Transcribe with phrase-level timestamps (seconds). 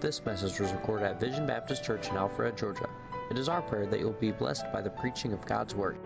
[0.00, 2.88] This message was recorded at Vision Baptist Church in Alpharetta, Georgia.
[3.30, 5.98] It is our prayer that you'll be blessed by the preaching of God's Word.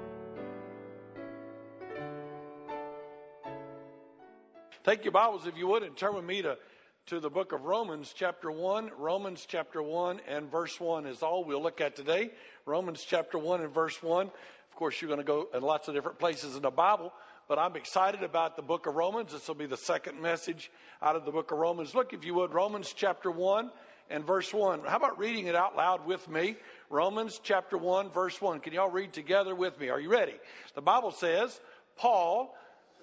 [4.82, 6.59] Take your Bibles, if you would, and turn with me to,
[7.07, 8.91] to the book of Romans, chapter 1.
[8.98, 12.32] Romans, chapter 1, and verse 1 is all we'll look at today.
[12.66, 14.26] Romans, chapter 1, and verse 1.
[14.26, 17.12] Of course, you're going to go in lots of different places in the Bible,
[17.48, 19.32] but I'm excited about the book of Romans.
[19.32, 20.70] This will be the second message
[21.02, 21.95] out of the book of Romans.
[21.95, 23.70] Look, if you would, Romans, chapter 1,
[24.10, 24.80] and verse 1.
[24.86, 26.56] How about reading it out loud with me?
[26.91, 28.60] Romans, chapter 1, verse 1.
[28.60, 29.88] Can y'all read together with me?
[29.88, 30.34] Are you ready?
[30.74, 31.59] The Bible says,
[31.96, 32.55] Paul,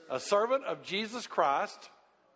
[0.10, 1.90] a servant of Jesus Christ,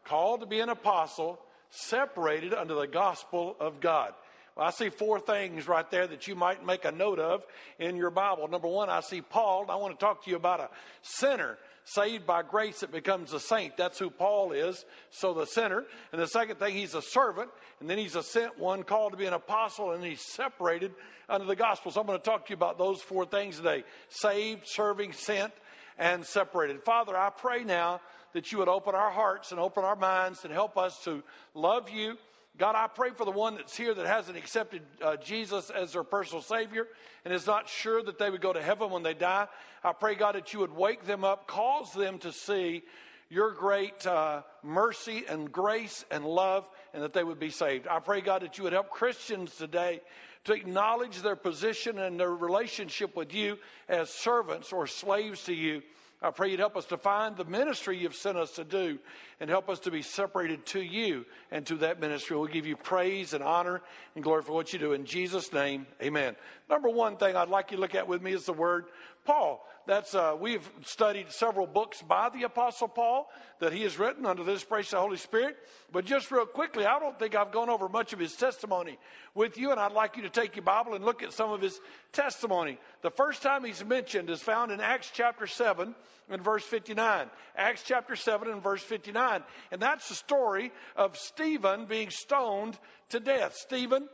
[0.06, 4.14] called to be an apostle, separated under the gospel of God.
[4.56, 7.44] Well, I see four things right there that you might make a note of
[7.78, 8.48] in your Bible.
[8.48, 10.70] Number one, I see Paul, I want to talk to you about a
[11.02, 13.78] sinner saved by grace that becomes a saint.
[13.78, 14.84] That's who Paul is.
[15.12, 15.84] So the sinner.
[16.12, 17.50] And the second thing, he's a servant,
[17.80, 20.92] and then he's a sent one called to be an apostle, and he's separated
[21.30, 21.92] under the gospel.
[21.92, 25.54] So I'm going to talk to you about those four things today saved, serving, sent,
[25.98, 26.84] and separated.
[26.84, 28.02] Father, I pray now
[28.34, 31.90] that you would open our hearts and open our minds and help us to love
[31.90, 32.18] you
[32.58, 36.04] God, I pray for the one that's here that hasn't accepted uh, Jesus as their
[36.04, 36.88] personal Savior
[37.26, 39.48] and is not sure that they would go to heaven when they die.
[39.84, 42.84] I pray, God, that you would wake them up, cause them to see
[43.30, 47.88] your great uh, mercy and grace and love, and that they would be saved.
[47.88, 50.00] I pray, God, that you would help Christians today
[50.46, 53.58] to acknowledge their position and their relationship with you
[53.90, 55.82] as servants or slaves to you
[56.26, 58.98] I pray you'd help us to find the ministry you've sent us to do
[59.40, 62.36] and help us to be separated to you and to that ministry.
[62.36, 63.84] We'll give you praise and honor
[64.16, 64.94] and glory for what you do.
[64.94, 66.36] In Jesus' name, amen.
[66.68, 68.86] Number one thing I'd like you to look at with me is the word
[69.26, 69.66] Paul.
[69.88, 73.28] That's uh, we've studied several books by the Apostle Paul
[73.60, 75.58] that he has written under the inspiration of the Holy Spirit.
[75.92, 78.98] But just real quickly, I don't think I've gone over much of his testimony
[79.36, 81.62] with you, and I'd like you to take your Bible and look at some of
[81.62, 81.80] his
[82.14, 82.80] testimony.
[83.04, 85.94] The first time he's mentioned is found in Acts chapter seven
[86.30, 87.28] and verse fifty-nine.
[87.56, 92.78] Acts chapter seven and verse fifty-nine, and that's the story of Stephen being stoned
[93.10, 93.54] to death.
[93.56, 94.08] Stephen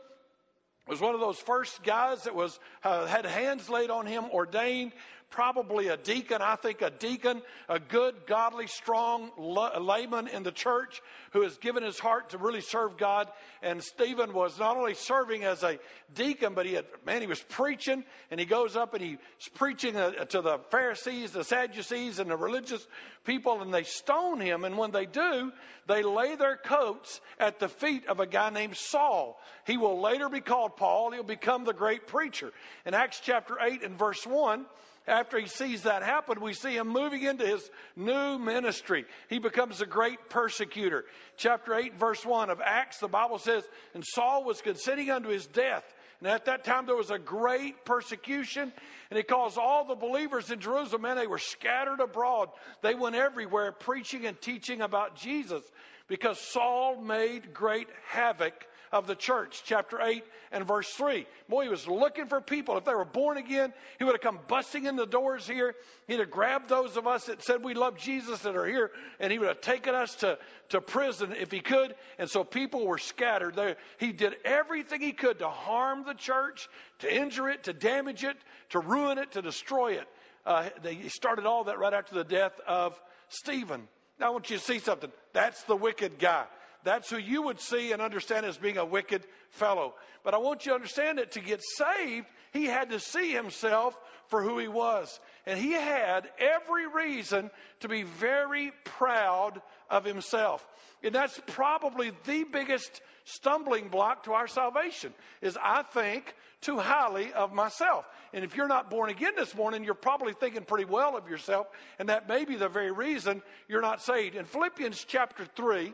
[0.86, 4.92] was one of those first guys that was uh, had hands laid on him, ordained,
[5.32, 6.40] probably a deacon.
[6.40, 11.82] I think a deacon, a good, godly, strong layman in the church who has given
[11.82, 13.28] his heart to really serve God.
[13.62, 15.78] And Stephen was not only serving as a
[16.14, 19.18] deacon, but he had, man, he was preaching and he goes up and he's
[19.54, 22.86] preaching uh, to the Pharisees, the Sadducees, and the religious
[23.24, 24.64] people, and they stone him.
[24.64, 25.50] And when they do,
[25.86, 29.40] they lay their coats at the feet of a guy named Saul.
[29.66, 31.12] He will later be called Paul.
[31.12, 32.52] He'll become the great preacher.
[32.84, 34.66] In Acts chapter 8 and verse 1,
[35.06, 39.04] after he sees that happen, we see him moving into his new ministry.
[39.28, 41.04] He becomes a great persecutor.
[41.36, 43.64] Chapter 8, verse 1 of Acts, the Bible says,
[43.94, 45.84] And Saul was consenting unto his death.
[46.20, 48.72] And at that time, there was a great persecution,
[49.10, 52.50] and it caused all the believers in Jerusalem, man, they were scattered abroad.
[52.80, 55.64] They went everywhere preaching and teaching about Jesus
[56.06, 58.54] because Saul made great havoc
[58.92, 60.22] of the church, chapter 8
[60.52, 61.26] and verse 3.
[61.48, 62.76] Boy, he was looking for people.
[62.76, 65.74] If they were born again, he would have come busting in the doors here.
[66.06, 69.32] He'd have grabbed those of us that said we love Jesus that are here, and
[69.32, 70.38] he would have taken us to,
[70.68, 71.94] to prison if he could.
[72.18, 73.56] And so people were scattered.
[73.56, 78.24] They, he did everything he could to harm the church, to injure it, to damage
[78.24, 78.36] it,
[78.70, 80.06] to ruin it, to destroy it.
[80.44, 83.88] Uh, they started all that right after the death of Stephen.
[84.20, 85.10] Now I want you to see something.
[85.32, 86.44] That's the wicked guy.
[86.84, 89.94] That's who you would see and understand as being a wicked fellow.
[90.24, 93.96] But I want you to understand that to get saved, he had to see himself
[94.28, 95.20] for who he was.
[95.46, 97.50] And he had every reason
[97.80, 99.60] to be very proud
[99.90, 100.66] of himself.
[101.02, 107.32] And that's probably the biggest stumbling block to our salvation is I think too highly
[107.32, 108.04] of myself.
[108.32, 111.66] And if you're not born again this morning, you're probably thinking pretty well of yourself,
[111.98, 114.36] and that may be the very reason you're not saved.
[114.36, 115.92] In Philippians chapter 3,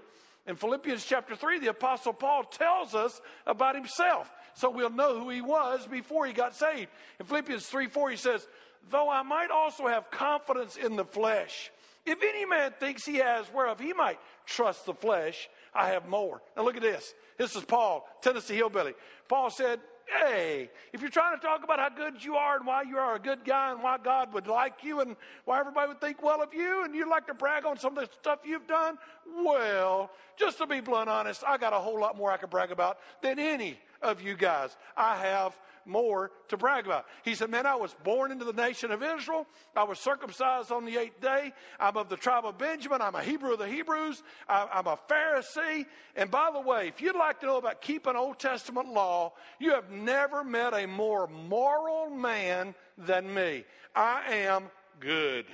[0.48, 4.28] in Philippians chapter 3, the Apostle Paul tells us about himself.
[4.54, 6.88] So we'll know who he was before he got saved.
[7.20, 8.44] In Philippians 3 4, he says,
[8.90, 11.70] Though I might also have confidence in the flesh,
[12.06, 16.40] if any man thinks he has whereof he might trust the flesh, I have more.
[16.56, 17.14] Now look at this.
[17.36, 18.94] This is Paul, Tennessee Hillbilly.
[19.28, 19.78] Paul said,
[20.08, 23.16] Hey, if you're trying to talk about how good you are and why you are
[23.16, 26.42] a good guy and why God would like you and why everybody would think well
[26.42, 28.96] of you and you'd like to brag on some of the stuff you've done,
[29.44, 32.70] well, just to be blunt honest, I got a whole lot more I could brag
[32.70, 34.76] about than any of you guys.
[34.96, 35.58] I have
[35.88, 37.06] more to brag about.
[37.24, 39.46] He said, Man, I was born into the nation of Israel.
[39.74, 41.52] I was circumcised on the eighth day.
[41.80, 43.00] I'm of the tribe of Benjamin.
[43.00, 44.22] I'm a Hebrew of the Hebrews.
[44.48, 45.86] I'm a Pharisee.
[46.14, 49.72] And by the way, if you'd like to know about keeping Old Testament law, you
[49.72, 53.64] have never met a more moral man than me.
[53.94, 54.64] I am
[55.00, 55.46] good.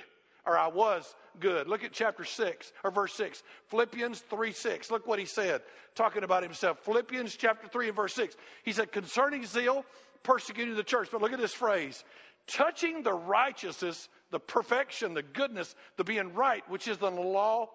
[0.45, 1.67] Or I was good.
[1.67, 3.41] Look at chapter 6, or verse 6.
[3.67, 4.91] Philippians 3 6.
[4.91, 5.61] Look what he said,
[5.95, 6.79] talking about himself.
[6.79, 8.35] Philippians chapter 3 and verse 6.
[8.63, 9.85] He said, Concerning zeal,
[10.25, 11.09] persecuting the church.
[11.11, 12.03] But look at this phrase
[12.47, 17.69] touching the righteousness, the perfection, the goodness, the being right, which is the law.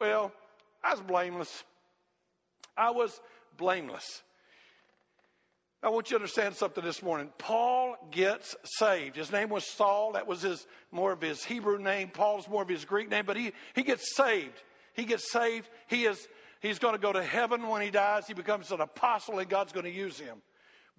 [0.00, 0.32] Well,
[0.82, 1.64] I was blameless.
[2.76, 3.18] I was
[3.56, 4.22] blameless.
[5.82, 7.30] I want you to understand something this morning.
[7.38, 9.16] Paul gets saved.
[9.16, 10.12] His name was Saul.
[10.12, 12.10] That was his more of his Hebrew name.
[12.10, 14.62] Paul's more of his Greek name, but he, he gets saved.
[14.92, 15.68] He gets saved.
[15.86, 16.28] He is
[16.60, 18.26] he's going to go to heaven when he dies.
[18.26, 20.42] He becomes an apostle and God's going to use him.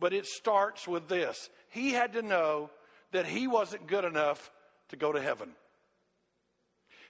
[0.02, 2.72] But it starts with this he had to know
[3.12, 4.52] that he wasn't good enough
[4.90, 5.54] to go to heaven.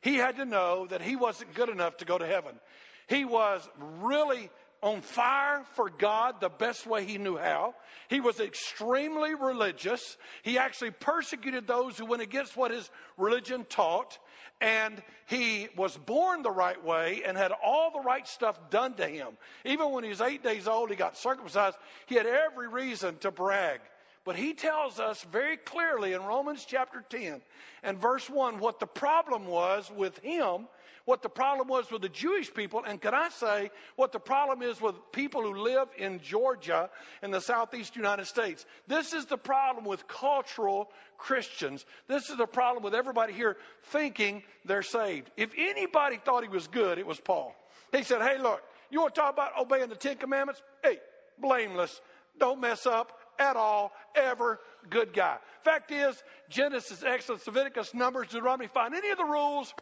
[0.02, 2.60] He had to know that he wasn't good enough to go to heaven.
[3.08, 4.50] He was really
[4.82, 7.76] on fire for God the best way he knew how.
[8.10, 10.18] He was extremely religious.
[10.44, 14.18] He actually persecuted those who went against what his religion taught
[14.60, 19.08] and he was born the right way and had all the right stuff done to
[19.08, 19.30] him.
[19.66, 21.78] Even when he was eight days old, he got circumcised.
[22.06, 23.82] He had every reason to brag.
[24.24, 27.42] But he tells us very clearly in Romans chapter 10
[27.82, 30.68] and verse 1 what the problem was with him
[31.06, 34.62] what the problem was with the Jewish people, and can I say what the problem
[34.62, 36.90] is with people who live in Georgia
[37.22, 38.66] in the southeast United States?
[38.88, 41.86] This is the problem with cultural Christians.
[42.08, 45.30] This is the problem with everybody here thinking they're saved.
[45.38, 47.56] If anybody thought he was good, it was Paul.
[47.92, 50.62] He said, Hey, look, you want to talk about obeying the Ten Commandments?
[50.84, 50.98] Hey,
[51.40, 52.00] blameless.
[52.40, 54.60] Don't mess up at all, ever,
[54.90, 55.38] good guy.
[55.64, 59.74] Fact is, Genesis, Exodus, Leviticus, Numbers, Deuteronomy, find any of the rules,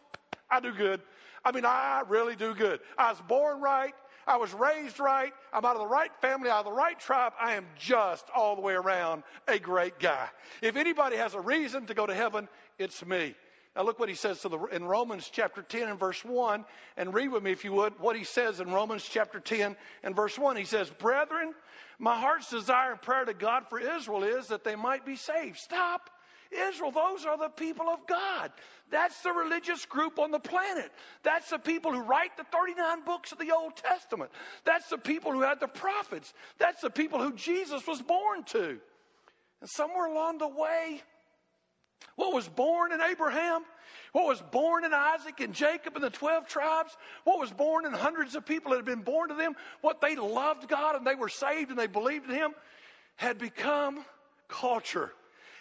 [0.50, 1.00] I do good.
[1.44, 2.80] I mean, I really do good.
[2.98, 3.94] I was born right.
[4.26, 5.32] I was raised right.
[5.52, 7.32] I'm out of the right family, out of the right tribe.
[7.40, 10.28] I am just all the way around a great guy.
[10.62, 12.48] If anybody has a reason to go to heaven,
[12.78, 13.34] it's me.
[13.74, 16.64] Now look what he says the, in Romans chapter 10 and verse 1,
[16.96, 20.16] and read with me if you would what he says in Romans chapter 10 and
[20.16, 20.56] verse 1.
[20.56, 21.54] He says, Brethren,
[21.98, 25.58] my heart's desire and prayer to God for Israel is that they might be saved.
[25.58, 26.10] Stop.
[26.50, 28.50] Israel, those are the people of God.
[28.90, 30.90] That's the religious group on the planet.
[31.22, 34.30] That's the people who write the 39 books of the Old Testament.
[34.64, 36.32] That's the people who had the prophets.
[36.58, 38.78] That's the people who Jesus was born to.
[39.60, 41.02] And somewhere along the way,
[42.16, 43.62] what was born in Abraham,
[44.12, 47.92] what was born in Isaac and Jacob and the 12 tribes, what was born in
[47.92, 51.14] hundreds of people that had been born to them, what they loved God and they
[51.14, 52.54] were saved and they believed in Him,
[53.16, 54.04] had become
[54.48, 55.12] culture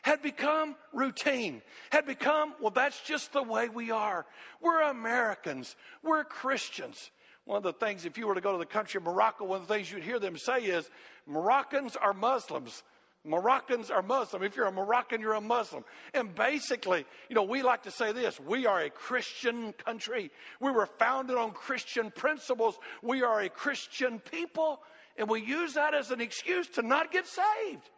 [0.01, 1.61] had become routine,
[1.91, 4.25] had become, well, that's just the way we are.
[4.61, 7.11] We're Americans, we're Christians.
[7.45, 9.61] One of the things, if you were to go to the country of Morocco, one
[9.61, 10.87] of the things you'd hear them say is
[11.25, 12.83] Moroccans are Muslims.
[13.25, 14.43] Moroccans are Muslim.
[14.43, 15.83] If you're a Moroccan, you're a Muslim.
[16.13, 20.31] And basically, you know, we like to say this we are a Christian country.
[20.61, 22.77] We were founded on Christian principles.
[23.01, 24.79] We are a Christian people.
[25.17, 27.89] And we use that as an excuse to not get saved.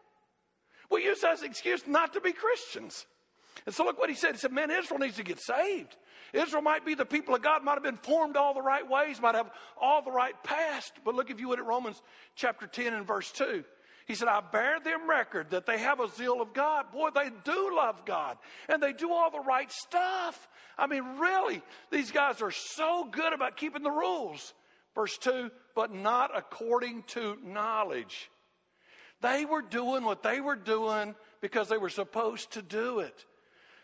[0.92, 3.06] We use that as an excuse not to be Christians.
[3.66, 4.34] And so look what he said.
[4.34, 5.96] He said, man, Israel needs to get saved.
[6.34, 9.22] Israel might be the people of God, might have been formed all the right ways,
[9.22, 9.50] might have
[9.80, 10.94] all the right past.
[11.04, 12.02] But look, if you would, at Romans
[12.36, 13.64] chapter 10 and verse 2.
[14.08, 16.92] He said, I bear them record that they have a zeal of God.
[16.92, 18.38] Boy, they do love God.
[18.68, 20.50] And they do all the right stuff.
[20.78, 24.54] I mean, really, these guys are so good about keeping the rules.
[24.96, 28.30] Verse 2, but not according to knowledge.
[29.22, 33.26] They were doing what they were doing because they were supposed to do it.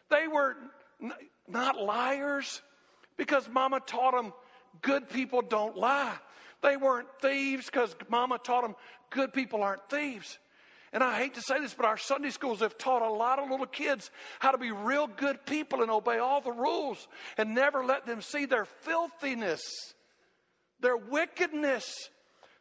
[0.10, 0.56] They were
[1.02, 1.14] n-
[1.48, 2.62] not liars
[3.18, 4.34] because mama taught them
[4.82, 6.16] good people don't lie.
[6.62, 8.76] They weren't thieves because mama taught them
[9.10, 10.38] good people aren't thieves.
[10.94, 13.50] And I hate to say this, but our Sunday schools have taught a lot of
[13.50, 17.06] little kids how to be real good people and obey all the rules
[17.38, 19.62] and never let them see their filthiness,
[20.80, 22.10] their wickedness,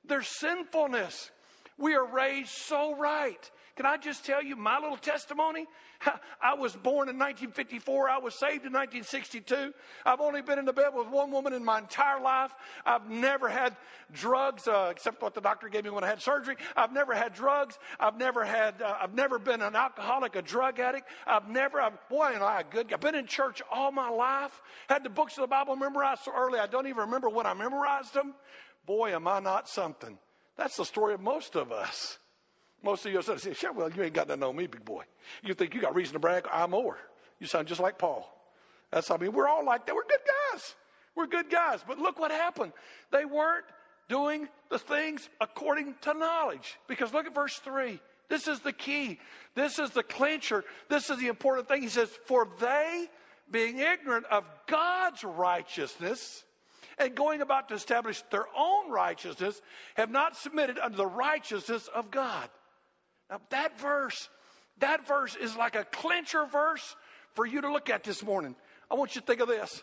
[0.04, 1.30] their sinfulness.
[1.78, 3.50] We are raised so right.
[3.76, 5.66] Can I just tell you my little testimony?
[6.42, 8.08] I was born in 1954.
[8.08, 9.74] I was saved in 1962.
[10.06, 12.50] I've only been in the bed with one woman in my entire life.
[12.86, 13.76] I've never had
[14.14, 16.56] drugs, uh, except what the doctor gave me when I had surgery.
[16.74, 17.78] I've never had drugs.
[18.00, 21.06] I've never had, uh, I've never been an alcoholic, a drug addict.
[21.26, 22.94] I've never, I've, boy, am I a good guy.
[22.94, 24.58] I've been in church all my life.
[24.88, 27.52] Had the books of the Bible memorized so early I don't even remember when I
[27.52, 28.34] memorized them.
[28.86, 30.18] Boy, am I not something.
[30.56, 32.18] That's the story of most of us.
[32.82, 35.04] Most of you say, sure, well, you ain't got to know me, big boy.
[35.42, 36.46] You think you got reason to brag?
[36.52, 36.98] I'm more.
[37.40, 38.30] You sound just like Paul.
[38.90, 39.94] That's, I mean, we're all like that.
[39.94, 40.20] We're good
[40.52, 40.74] guys.
[41.14, 41.80] We're good guys.
[41.86, 42.72] But look what happened.
[43.10, 43.64] They weren't
[44.08, 46.78] doing the things according to knowledge.
[46.86, 48.00] Because look at verse 3.
[48.28, 49.18] This is the key.
[49.54, 50.64] This is the clincher.
[50.88, 51.82] This is the important thing.
[51.82, 53.06] He says, For they,
[53.50, 56.44] being ignorant of God's righteousness,
[56.98, 59.60] and going about to establish their own righteousness,
[59.94, 62.48] have not submitted unto the righteousness of God.
[63.30, 64.28] Now, that verse,
[64.78, 66.96] that verse is like a clincher verse
[67.34, 68.54] for you to look at this morning.
[68.90, 69.82] I want you to think of this.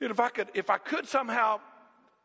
[0.00, 1.60] And if I could, if I could somehow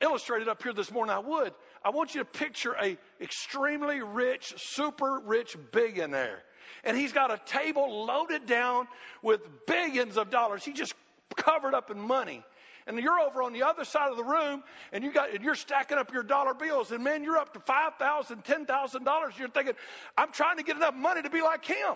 [0.01, 1.53] illustrate it up here this morning, I would.
[1.83, 6.39] I want you to picture a extremely rich, super rich billionaire.
[6.83, 8.87] And he's got a table loaded down
[9.21, 10.63] with billions of dollars.
[10.63, 10.93] He just
[11.35, 12.43] covered up in money.
[12.87, 15.55] And you're over on the other side of the room and you got and you're
[15.55, 19.33] stacking up your dollar bills and man, you're up to five thousand, ten thousand dollars.
[19.37, 19.75] You're thinking,
[20.17, 21.95] I'm trying to get enough money to be like him.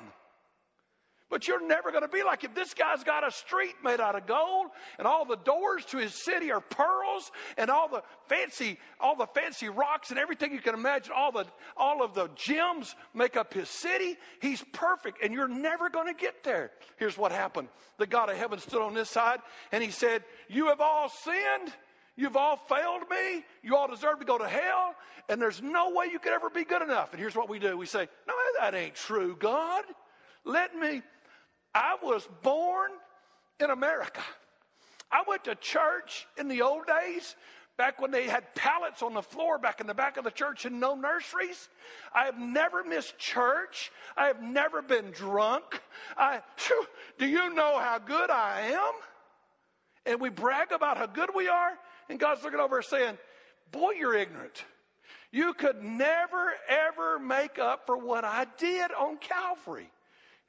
[1.29, 4.15] But you're never going to be like if This guy's got a street made out
[4.15, 4.67] of gold,
[5.00, 9.27] and all the doors to his city are pearls, and all the fancy, all the
[9.27, 13.53] fancy rocks and everything you can imagine, all the all of the gems make up
[13.53, 14.17] his city.
[14.39, 16.72] He's perfect, and you're never going to get there.
[16.98, 17.70] Here's what happened.
[17.98, 19.39] The God of heaven stood on this side,
[19.72, 21.74] and he said, You have all sinned.
[22.17, 23.44] You've all failed me.
[23.62, 24.96] You all deserve to go to hell.
[25.27, 27.12] And there's no way you could ever be good enough.
[27.12, 29.84] And here's what we do we say, No, that ain't true, God.
[30.46, 31.01] Let me
[31.75, 32.89] I was born
[33.60, 34.22] in America.
[35.12, 37.36] I went to church in the old days,
[37.77, 40.65] back when they had pallets on the floor back in the back of the church
[40.65, 41.70] and no nurseries.
[42.13, 43.91] I have never missed church.
[44.15, 45.63] I have never been drunk.
[46.17, 46.41] I,
[47.17, 48.94] do you know how good I am?
[50.05, 51.72] And we brag about how good we are,
[52.10, 53.17] and God's looking over and saying,
[53.72, 54.63] Boy, you're ignorant.
[55.32, 59.89] You could never, ever make up for what I did on Calvary.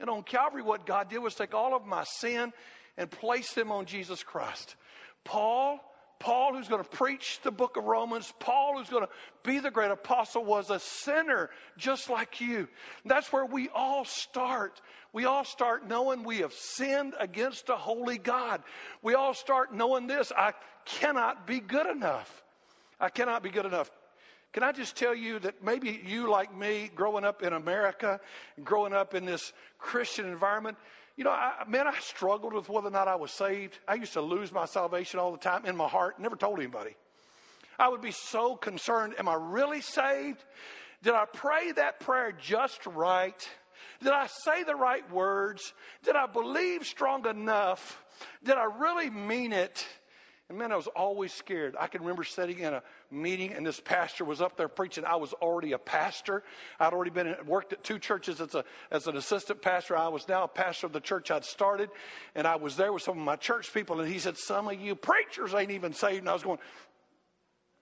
[0.01, 2.53] And on Calvary, what God did was take all of my sin
[2.97, 4.77] and place them on Jesus Christ.
[5.25, 5.81] Paul,
[6.19, 9.13] Paul, who's going to preach the book of Romans, Paul, who's going to
[9.43, 12.69] be the great apostle, was a sinner just like you.
[13.05, 14.81] That's where we all start.
[15.13, 18.63] We all start knowing we have sinned against a holy God.
[19.03, 20.53] We all start knowing this I
[20.85, 22.31] cannot be good enough.
[22.99, 23.91] I cannot be good enough.
[24.57, 28.21] Can I just tell you that maybe you, like me, growing up in America,
[28.65, 30.79] growing up in this Christian environment,
[31.15, 33.79] you know, I, man, I struggled with whether or not I was saved.
[33.87, 36.97] I used to lose my salvation all the time in my heart, never told anybody.
[37.79, 40.43] I would be so concerned Am I really saved?
[41.03, 43.49] Did I pray that prayer just right?
[44.03, 45.71] Did I say the right words?
[46.03, 48.03] Did I believe strong enough?
[48.43, 49.87] Did I really mean it?
[50.49, 51.75] And man, I was always scared.
[51.79, 55.05] I can remember sitting in a meeting and this pastor was up there preaching.
[55.05, 56.45] I was already a pastor.
[56.79, 59.97] I'd already been worked at two churches as a as an assistant pastor.
[59.97, 61.91] I was now a pastor of the church I'd started,
[62.37, 64.01] and I was there with some of my church people.
[64.01, 66.61] And he said, "Some of you preachers ain't even saved." And I was going,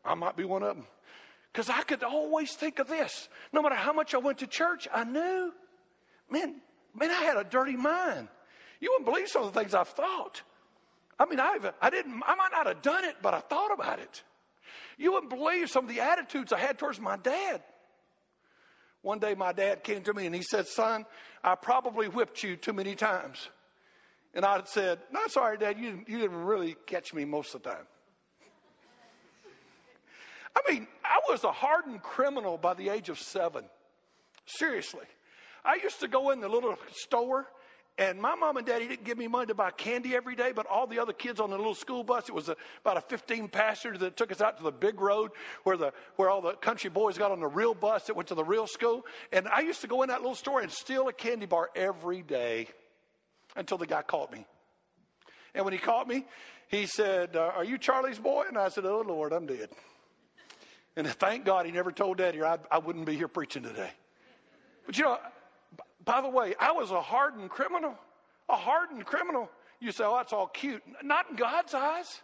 [0.03, 0.87] "I might be one of them,"
[1.53, 3.29] because I could always think of this.
[3.53, 5.53] No matter how much I went to church, I knew,
[6.31, 6.63] man,
[6.95, 8.31] man, I had a dirty mind.
[8.81, 10.43] You wouldn't believe some of the things I've thought.
[11.19, 13.99] I mean, I've, I didn't, I might not have done it, but I thought about
[13.99, 14.23] it.
[14.99, 17.63] You wouldn't believe some of the attitudes I had towards my dad.
[19.03, 21.05] One day my dad came to me and he said, Son,
[21.43, 23.49] I probably whipped you too many times.
[24.35, 27.71] And I said, No, sorry, Dad, you, you didn't really catch me most of the
[27.71, 27.87] time.
[30.57, 33.65] I mean, I was a hardened criminal by the age of seven.
[34.47, 35.05] Seriously.
[35.65, 37.47] I used to go in the little store
[37.97, 40.67] and my mom and daddy didn't give me money to buy candy every day, but
[40.67, 43.49] all the other kids on the little school bus, it was a, about a 15
[43.49, 45.31] passenger that took us out to the big road
[45.63, 48.35] where the where all the country boys got on the real bus that went to
[48.35, 49.07] the real school.
[49.33, 52.23] And I used to go in that little store and steal a candy bar every
[52.23, 52.67] day
[53.55, 54.45] until the guy caught me.
[55.55, 56.27] And when he caught me,
[56.67, 59.69] he said, uh, "Are you Charlie's boy?" And I said, "Oh Lord, I'm dead."
[60.97, 63.91] And thank God he never told Daddy, or I, I wouldn't be here preaching today.
[64.87, 65.19] But you know,
[66.05, 67.95] by the way, I was a hardened criminal.
[68.49, 69.49] A hardened criminal.
[69.81, 70.83] You say, oh, that's all cute.
[71.03, 72.21] Not in God's eyes.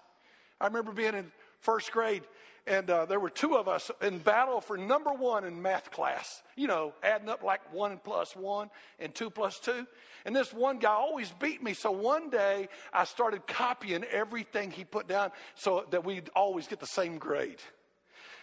[0.61, 2.23] I remember being in first grade,
[2.67, 6.43] and uh, there were two of us in battle for number one in math class.
[6.57, 9.87] You know, adding up like one plus one and two plus two.
[10.27, 11.73] And this one guy always beat me.
[11.73, 16.81] So one day I started copying everything he put down so that we'd always get
[16.81, 17.61] the same grade.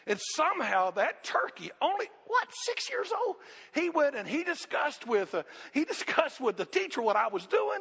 [0.08, 3.36] And somehow that turkey, only what six years old,
[3.74, 7.46] he went and he discussed with uh, he discussed with the teacher what I was
[7.46, 7.80] doing,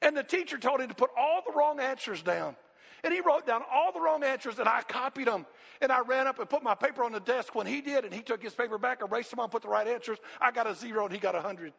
[0.00, 2.56] and the teacher told him to put all the wrong answers down.
[3.04, 5.44] And he wrote down all the wrong answers, and I copied them.
[5.82, 8.14] And I ran up and put my paper on the desk when he did, and
[8.14, 10.16] he took his paper back, erased them all, put the right answers.
[10.40, 11.74] I got a zero, and he got a hundred.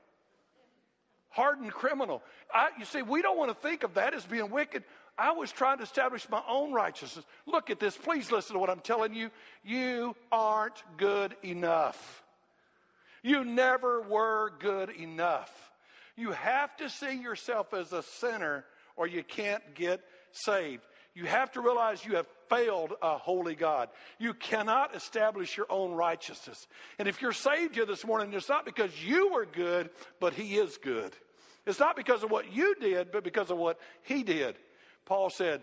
[1.30, 2.22] Hardened criminal.
[2.54, 4.84] I, you see, we don't want to think of that as being wicked.
[5.18, 7.26] I was trying to establish my own righteousness.
[7.46, 7.96] Look at this.
[7.96, 9.30] Please listen to what I'm telling you.
[9.64, 12.24] You aren't good enough.
[13.24, 15.52] You never were good enough.
[16.16, 20.84] You have to see yourself as a sinner or you can't get saved.
[21.14, 23.90] You have to realize you have failed a holy God.
[24.20, 26.68] You cannot establish your own righteousness.
[27.00, 30.58] And if you're saved here this morning, it's not because you were good, but He
[30.58, 31.14] is good.
[31.66, 34.56] It's not because of what you did, but because of what He did.
[35.06, 35.62] Paul said,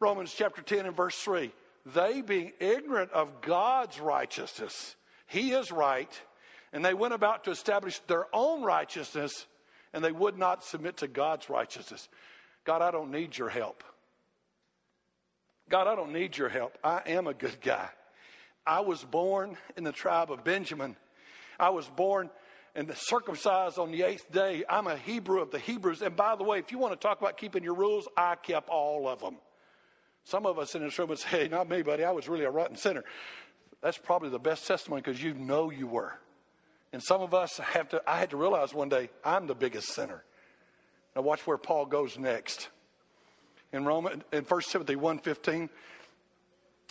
[0.00, 1.52] Romans chapter 10 and verse 3,
[1.94, 4.96] they being ignorant of God's righteousness,
[5.26, 6.10] He is right,
[6.72, 9.46] and they went about to establish their own righteousness,
[9.92, 12.08] and they would not submit to God's righteousness.
[12.64, 13.82] God, I don't need your help.
[15.68, 16.76] God, I don't need your help.
[16.84, 17.88] I am a good guy.
[18.66, 20.96] I was born in the tribe of Benjamin.
[21.58, 22.30] I was born
[22.74, 24.64] and the circumcised on the eighth day.
[24.68, 26.02] I'm a Hebrew of the Hebrews.
[26.02, 28.68] And by the way, if you want to talk about keeping your rules, I kept
[28.68, 29.36] all of them.
[30.24, 32.04] Some of us in this room would say, hey, not me, buddy.
[32.04, 33.04] I was really a rotten sinner.
[33.82, 36.12] That's probably the best testimony because you know you were.
[36.92, 39.88] And some of us have to, I had to realize one day, I'm the biggest
[39.88, 40.22] sinner.
[41.16, 42.68] Now watch where Paul goes next.
[43.72, 45.68] In Roman, in 1 Timothy 1.15, I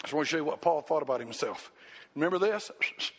[0.02, 1.72] just want to show you what Paul thought about himself.
[2.16, 2.72] Remember this?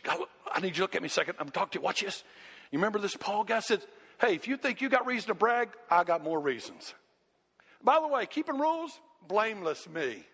[0.53, 1.37] I need you to look at me a second.
[1.39, 1.83] I'm talking to you.
[1.83, 2.23] Watch this.
[2.73, 3.81] You remember this Paul guy said,
[4.21, 6.93] Hey, if you think you got reason to brag, I got more reasons.
[7.85, 8.91] By the way, keeping rules,
[9.29, 10.25] blameless me.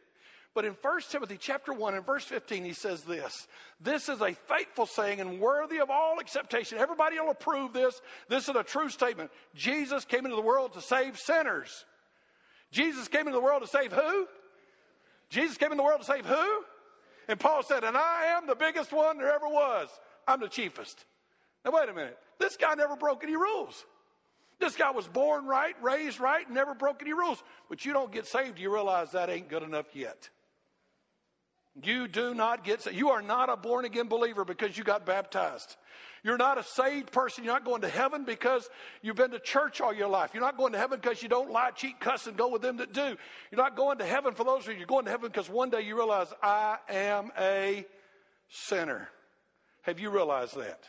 [0.55, 3.47] But in 1 Timothy chapter 1 and verse 15, he says this.
[3.81, 6.79] This is a faithful saying and worthy of all acceptation.
[6.79, 8.01] Everybody will approve this.
[8.29, 9.31] This is a true statement.
[9.55, 11.85] Jesus came into the world to save sinners.
[12.73, 14.27] Jesus came into the world to save who?
[15.31, 16.65] Jesus came into the world to save who?
[17.29, 19.89] And Paul said, and I am the biggest one there ever was.
[20.27, 20.97] I'm the chiefest.
[21.65, 22.19] Now, wait a minute.
[22.39, 23.85] This guy never broke any rules.
[24.61, 27.43] This guy was born right, raised right, never broke any rules.
[27.69, 30.29] But you don't get saved, you realize that ain't good enough yet.
[31.81, 32.97] You do not get saved.
[32.97, 35.77] You are not a born again believer because you got baptized.
[36.25, 37.45] You're not a saved person.
[37.45, 38.69] You're not going to heaven because
[39.01, 40.31] you've been to church all your life.
[40.35, 42.79] You're not going to heaven because you don't lie, cheat, cuss, and go with them
[42.79, 43.17] that do.
[43.51, 44.79] You're not going to heaven for those of you.
[44.79, 47.87] You're going to heaven because one day you realize, I am a
[48.49, 49.09] sinner.
[49.83, 50.81] Have you realized that?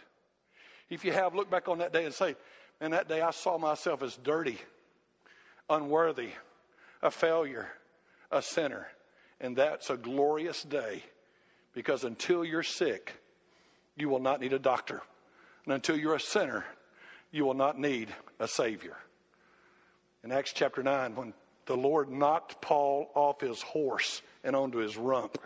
[0.89, 2.35] If you have, look back on that day and say,
[2.81, 4.57] Man, that day I saw myself as dirty,
[5.69, 6.29] unworthy,
[7.01, 7.67] a failure,
[8.31, 8.87] a sinner.
[9.41, 11.03] And that's a glorious day
[11.73, 13.13] because until you're sick,
[13.97, 15.01] you will not need a doctor.
[15.65, 16.65] And until you're a sinner,
[17.31, 18.97] you will not need a Savior.
[20.23, 21.33] In Acts chapter 9, when
[21.65, 25.37] the Lord knocked Paul off his horse and onto his rump,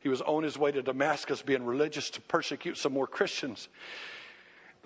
[0.00, 3.68] he was on his way to Damascus being religious to persecute some more Christians.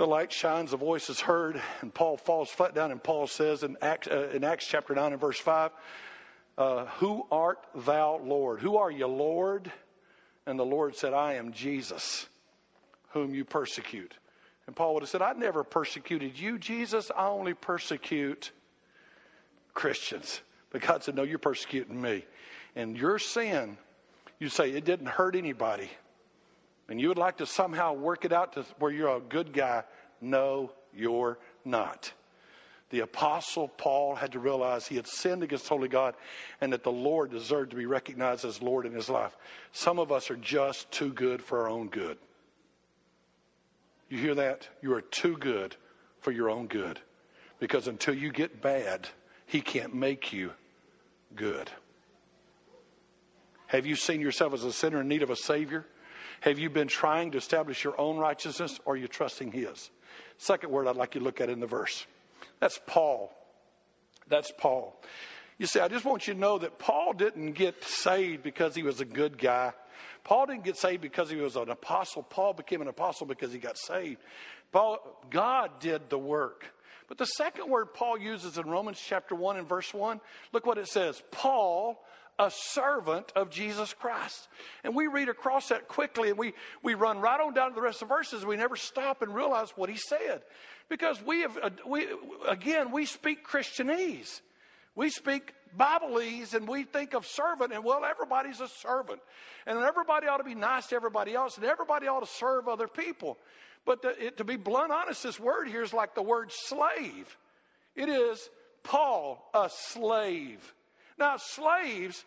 [0.01, 2.91] The light shines, the voice is heard, and Paul falls flat down.
[2.91, 5.73] And Paul says in Acts, uh, in Acts chapter 9 and verse 5,
[6.57, 8.61] uh, Who art thou, Lord?
[8.61, 9.71] Who are you, Lord?
[10.47, 12.27] And the Lord said, I am Jesus,
[13.11, 14.15] whom you persecute.
[14.67, 17.11] And Paul would have said, I never persecuted you, Jesus.
[17.15, 18.53] I only persecute
[19.75, 20.41] Christians.
[20.71, 22.25] But God said, No, you're persecuting me.
[22.75, 23.77] And your sin,
[24.39, 25.91] you say, it didn't hurt anybody.
[26.91, 29.85] And you would like to somehow work it out to where you're a good guy.
[30.21, 32.13] No, you're not.
[32.91, 36.17] The apostle Paul had to realize he had sinned against holy God
[36.61, 39.35] and that the Lord deserved to be recognized as Lord in his life.
[39.71, 42.19] Some of us are just too good for our own good.
[44.09, 44.69] You hear that?
[44.83, 45.77] You are too good
[46.23, 46.99] for your own good.
[47.61, 49.09] Because until you get bad,
[49.47, 50.51] he can't make you
[51.37, 51.71] good.
[53.69, 55.87] Have you seen yourself as a sinner in need of a Savior?
[56.41, 59.91] Have you been trying to establish your own righteousness or are you trusting His?
[60.39, 62.07] Second word I'd like you to look at in the verse.
[62.61, 63.31] That's Paul.
[64.29, 64.99] That's Paul.
[65.59, 68.83] You see, I just want you to know that Paul didn't get saved because he
[68.83, 69.73] was a good guy.
[70.25, 72.23] Paul didn't get saved because he was an apostle.
[72.23, 74.21] Paul became an apostle because he got saved.
[74.73, 74.99] Paul,
[75.31, 76.65] God did the work.
[77.09, 80.21] But the second word Paul uses in Romans chapter 1 and verse 1,
[80.53, 81.21] look what it says.
[81.33, 82.03] Paul,
[82.41, 84.49] a servant of Jesus Christ.
[84.83, 87.83] And we read across that quickly and we, we run right on down to the
[87.83, 88.47] rest of the verses.
[88.47, 90.41] We never stop and realize what he said.
[90.89, 92.07] Because we have, uh, we,
[92.49, 94.41] again, we speak Christianese.
[94.97, 99.21] We speak Bibleese and we think of servant and well, everybody's a servant.
[99.67, 102.89] And everybody ought to be nice to everybody else and everybody ought to serve other
[102.89, 103.37] people.
[103.85, 107.37] But to, it, to be blunt honest, this word here is like the word slave.
[107.95, 108.49] It is
[108.83, 110.61] Paul, a slave.
[111.21, 112.25] Now, slaves,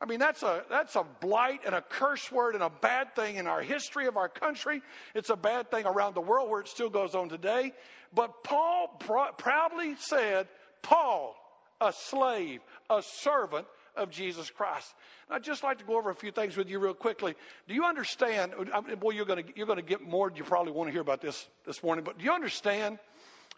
[0.00, 3.36] I mean, that's a, that's a blight and a curse word and a bad thing
[3.36, 4.82] in our history of our country.
[5.14, 7.72] It's a bad thing around the world where it still goes on today.
[8.12, 10.48] But Paul pr- proudly said,
[10.82, 11.36] Paul,
[11.80, 13.66] a slave, a servant
[13.96, 14.92] of Jesus Christ.
[15.30, 17.34] I'd just like to go over a few things with you real quickly.
[17.68, 18.54] Do you understand?
[18.98, 20.32] Boy, you're going you're to get more.
[20.34, 22.04] You probably want to hear about this this morning.
[22.04, 22.98] But do you understand?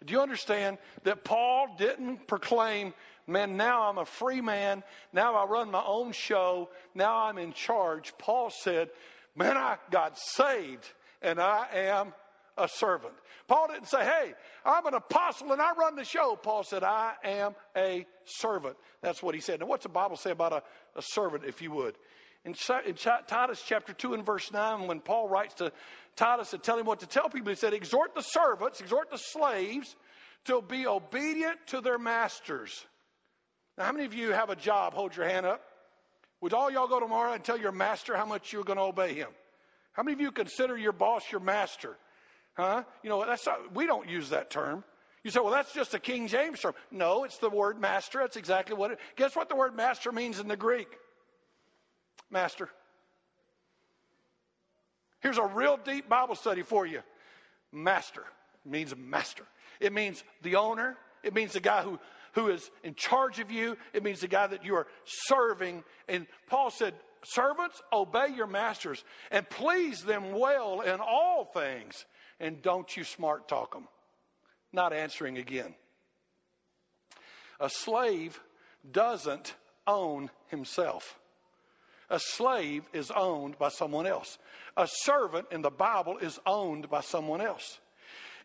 [0.03, 2.93] Do you understand that Paul didn't proclaim,
[3.27, 4.83] "Man, now I'm a free man.
[5.13, 6.69] Now I run my own show.
[6.93, 8.89] Now I'm in charge." Paul said,
[9.35, 10.87] "Man, I got saved,
[11.21, 12.13] and I am
[12.57, 13.13] a servant."
[13.47, 14.33] Paul didn't say, Hey,
[14.65, 16.35] I'm an apostle and I run the show.
[16.35, 18.75] Paul said, I am a servant.
[19.01, 19.59] That's what he said.
[19.59, 20.63] Now, what's the Bible say about a,
[20.95, 21.95] a servant, if you would?
[22.43, 25.71] In, in Titus chapter 2 and verse 9, when Paul writes to
[26.15, 29.17] Titus to tell him what to tell people, he said, Exhort the servants, exhort the
[29.17, 29.95] slaves
[30.45, 32.85] to be obedient to their masters.
[33.77, 34.93] Now, how many of you have a job?
[34.93, 35.61] Hold your hand up.
[36.41, 39.13] Would all y'all go tomorrow and tell your master how much you're going to obey
[39.13, 39.29] him?
[39.93, 41.95] How many of you consider your boss your master?
[42.55, 42.83] Huh?
[43.03, 44.83] You know, that's not, we don't use that term.
[45.23, 46.73] You say, well, that's just a King James term.
[46.91, 48.19] No, it's the word master.
[48.19, 48.99] That's exactly what it.
[49.15, 50.87] Guess what the word master means in the Greek?
[52.29, 52.69] Master.
[55.21, 57.01] Here's a real deep Bible study for you.
[57.71, 58.23] Master
[58.63, 59.43] means master.
[59.79, 60.95] It means the owner.
[61.23, 61.99] It means the guy who,
[62.35, 63.77] who is in charge of you.
[63.93, 65.83] It means the guy that you are serving.
[66.07, 66.93] And Paul said,
[67.23, 72.05] Servants, obey your masters and please them well in all things
[72.39, 73.87] and don't you smart talk them.
[74.71, 75.73] Not answering again.
[77.59, 78.39] A slave
[78.91, 79.55] doesn't
[79.87, 81.17] own himself.
[82.09, 84.37] A slave is owned by someone else.
[84.77, 87.79] A servant in the Bible is owned by someone else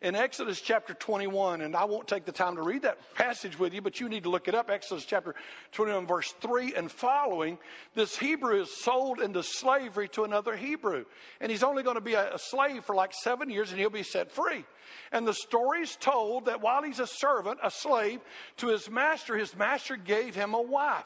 [0.02, 3.74] in Exodus chapter 21, and I won't take the time to read that passage with
[3.74, 4.70] you, but you need to look it up.
[4.70, 5.34] Exodus chapter
[5.72, 7.58] 21, verse 3 and following.
[7.94, 11.04] This Hebrew is sold into slavery to another Hebrew.
[11.40, 14.02] And he's only going to be a, slave for like seven years and he'll be
[14.02, 14.64] set free.
[15.12, 18.20] And the story is told that while he's a servant, a slave
[18.58, 21.04] to his master, his master gave him a wife.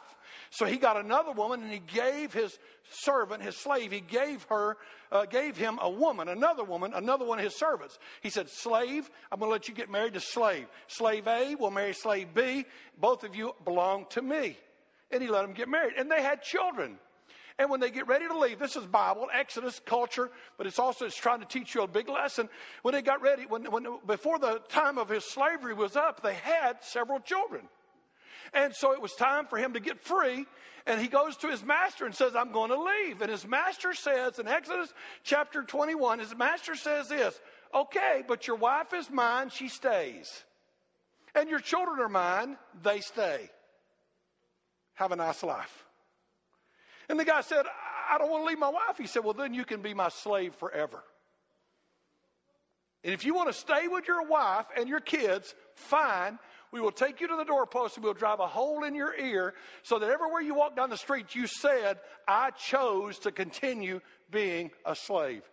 [0.51, 2.57] So he got another woman and he gave his
[2.91, 4.77] servant, his slave, he gave her,
[5.11, 7.99] uh, gave him a woman, another woman, another one of his servants.
[8.23, 10.67] He said, Slave, I'm going to let you get married to slave.
[10.89, 12.67] Slave A will marry slave B.
[12.99, 14.57] Both of you belong to me.
[15.11, 15.95] And he let them get married.
[15.99, 16.99] And they had children.
[17.59, 21.07] And when they get ready to leave, this is Bible, Exodus, culture, but it's also
[21.07, 22.49] it's trying to teach you a big lesson.
[22.83, 26.35] When they got ready, when, when before the time of his slavery was up, they
[26.35, 27.69] had several children.
[28.53, 30.47] And so it was time for him to get free.
[30.87, 33.23] And he goes to his master and says, I'm going to leave.
[33.23, 37.39] And his master says in Exodus chapter 21, his master says this,
[37.75, 40.31] okay, but your wife is mine, she stays.
[41.35, 43.49] And your children are mine, they stay.
[44.95, 45.85] Have a nice life.
[47.09, 47.65] And the guy said,
[48.11, 48.97] I don't want to leave my wife.
[48.97, 51.03] He said, Well, then you can be my slave forever.
[53.03, 56.39] And if you want to stay with your wife and your kids, fine.
[56.75, 59.55] We will take you to the doorpost and we'll drive a hole in your ear
[59.85, 64.01] so that everywhere you walk down the street, you said, I chose to continue
[64.33, 65.45] being a slave,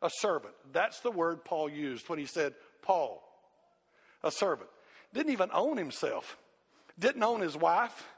[0.00, 0.54] a servant.
[0.72, 3.20] That's the word Paul used when he said, Paul,
[4.22, 4.70] a servant.
[5.12, 6.36] Didn't even own himself,
[6.96, 8.08] didn't own his wife,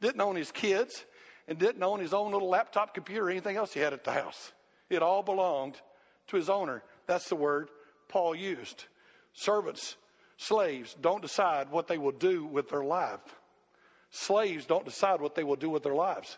[0.00, 1.04] didn't own his kids,
[1.46, 4.12] and didn't own his own little laptop computer or anything else he had at the
[4.12, 4.52] house.
[4.90, 5.76] It all belonged
[6.28, 6.82] to his owner.
[7.06, 7.68] That's the word
[8.08, 8.84] Paul used.
[9.34, 9.96] Servants
[10.38, 13.20] Slaves don't decide what they will do with their life.
[14.10, 16.36] Slaves don't decide what they will do with their lives.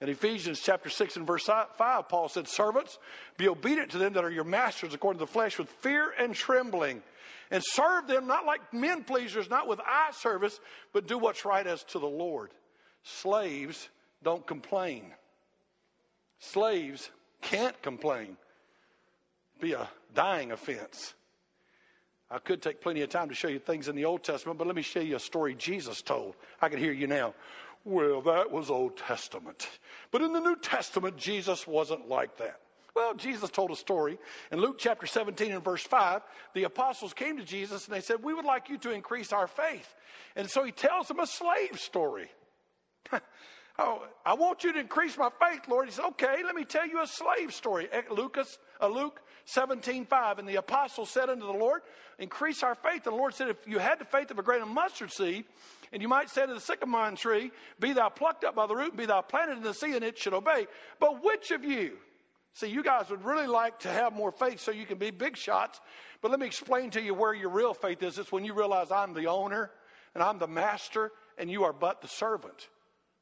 [0.00, 2.98] In Ephesians chapter 6 and verse 5, Paul said, Servants,
[3.38, 6.34] be obedient to them that are your masters according to the flesh with fear and
[6.34, 7.02] trembling.
[7.50, 10.58] And serve them not like men pleasers, not with eye service,
[10.92, 12.50] but do what's right as to the Lord.
[13.04, 13.88] Slaves
[14.22, 15.04] don't complain.
[16.40, 17.08] Slaves
[17.42, 18.36] can't complain.
[19.60, 21.14] Be a dying offense.
[22.30, 24.66] I could take plenty of time to show you things in the Old Testament, but
[24.66, 26.34] let me show you a story Jesus told.
[26.60, 27.34] I can hear you now.
[27.84, 29.68] Well, that was Old Testament.
[30.10, 32.58] But in the New Testament, Jesus wasn't like that.
[32.96, 34.18] Well, Jesus told a story.
[34.50, 36.22] In Luke chapter 17 and verse 5,
[36.54, 39.46] the apostles came to Jesus and they said, We would like you to increase our
[39.46, 39.94] faith.
[40.34, 42.28] And so he tells them a slave story.
[43.78, 45.86] oh, I want you to increase my faith, Lord.
[45.86, 47.86] He said, Okay, let me tell you a slave story.
[48.10, 49.20] Lucas, uh, Luke
[49.54, 50.38] 17:5.
[50.38, 51.82] And the apostles said unto the Lord,
[52.18, 53.06] Increase our faith.
[53.06, 55.44] And the Lord said, If you had the faith of a grain of mustard seed,
[55.92, 58.90] and you might say to the sycamore tree, Be thou plucked up by the root,
[58.90, 60.66] and be thou planted in the sea, and it should obey.
[60.98, 61.98] But which of you?
[62.54, 65.36] See, you guys would really like to have more faith so you can be big
[65.36, 65.78] shots.
[66.22, 68.18] But let me explain to you where your real faith is.
[68.18, 69.70] It's when you realize I'm the owner
[70.14, 72.68] and I'm the master and you are but the servant.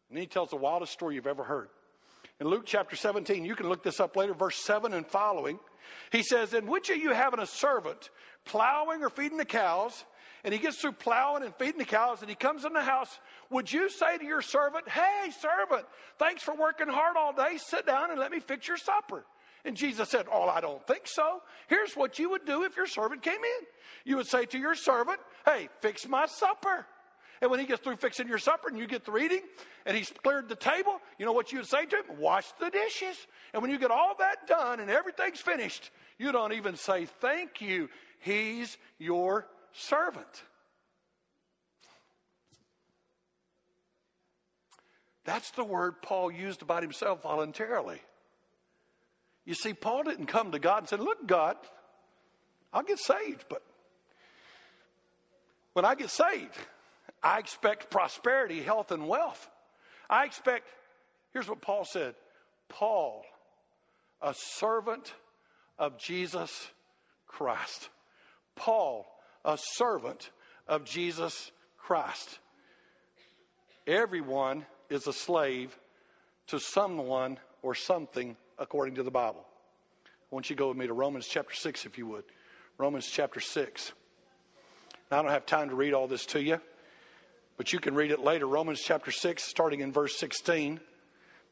[0.08, 1.68] And he tells the wildest story you've ever heard.
[2.40, 5.58] In Luke chapter 17, you can look this up later, verse 7 and following.
[6.10, 8.10] He says, And which of you having a servant
[8.44, 10.04] plowing or feeding the cows,
[10.42, 13.08] and he gets through plowing and feeding the cows, and he comes in the house,
[13.50, 15.86] would you say to your servant, Hey, servant,
[16.18, 17.56] thanks for working hard all day.
[17.58, 19.24] Sit down and let me fix your supper?
[19.64, 21.40] And Jesus said, Oh, I don't think so.
[21.68, 23.66] Here's what you would do if your servant came in.
[24.04, 26.84] You would say to your servant, Hey, fix my supper.
[27.40, 29.42] And when he gets through fixing your supper and you get through eating
[29.86, 32.18] and he's cleared the table, you know what you would say to him?
[32.18, 33.16] Wash the dishes.
[33.52, 37.60] And when you get all that done and everything's finished, you don't even say thank
[37.60, 37.88] you.
[38.20, 40.26] He's your servant.
[45.24, 48.00] That's the word Paul used about himself voluntarily.
[49.44, 51.56] You see, Paul didn't come to God and say, Look, God,
[52.72, 53.62] I'll get saved, but
[55.72, 56.56] when I get saved,
[57.24, 59.48] I expect prosperity, health, and wealth.
[60.10, 60.66] I expect,
[61.32, 62.14] here's what Paul said
[62.68, 63.24] Paul,
[64.20, 65.12] a servant
[65.78, 66.70] of Jesus
[67.26, 67.88] Christ.
[68.56, 69.06] Paul,
[69.44, 70.30] a servant
[70.68, 72.38] of Jesus Christ.
[73.86, 75.76] Everyone is a slave
[76.48, 79.44] to someone or something according to the Bible.
[80.06, 82.24] I want you to go with me to Romans chapter 6, if you would.
[82.78, 83.92] Romans chapter 6.
[85.10, 86.60] Now, I don't have time to read all this to you,
[87.56, 88.46] but you can read it later.
[88.46, 90.80] Romans chapter 6, starting in verse 16.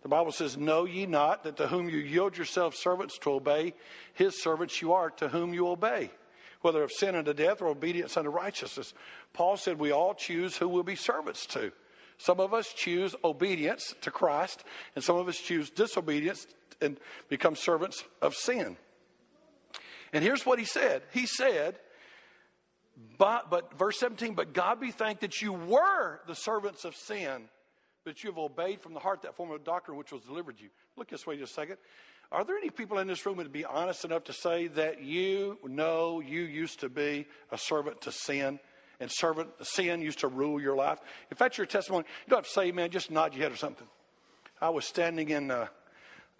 [0.02, 3.74] The Bible says, Know ye not that to whom you yield yourselves servants to obey,
[4.14, 6.10] his servants you are to whom you obey,
[6.60, 8.92] whether of sin unto death or obedience unto righteousness.
[9.32, 11.72] Paul said, We all choose who we'll be servants to.
[12.18, 14.62] Some of us choose obedience to Christ,
[14.94, 16.46] and some of us choose disobedience
[16.80, 18.76] and become servants of sin.
[20.12, 21.78] And here's what he said He said,
[23.18, 27.44] but, but verse 17, but God be thanked that you were the servants of sin,
[28.04, 30.68] but you have obeyed from the heart that form of doctrine which was delivered you.
[30.96, 31.76] Look this way just a second.
[32.30, 35.02] Are there any people in this room that would be honest enough to say that
[35.02, 38.58] you know you used to be a servant to sin?
[39.00, 41.00] and servant sin used to rule your life.
[41.28, 43.56] If that's your testimony, you don't have to say, man, just nod your head or
[43.56, 43.88] something.
[44.60, 45.66] I was standing in uh,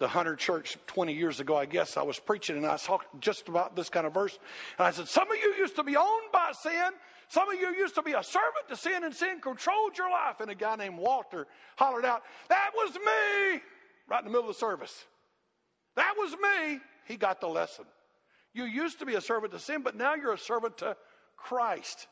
[0.02, 1.96] the Hunter Church 20 years ago, I guess.
[1.96, 4.36] I was preaching and I talked just about this kind of verse.
[4.76, 6.90] And I said, Some of you used to be owned by sin.
[7.28, 10.40] Some of you used to be a servant to sin, and sin controlled your life.
[10.40, 13.60] And a guy named Walter hollered out, That was me!
[14.08, 14.92] Right in the middle of the service.
[15.94, 16.80] That was me.
[17.06, 17.84] He got the lesson.
[18.54, 20.96] You used to be a servant to sin, but now you're a servant to
[21.36, 22.08] Christ.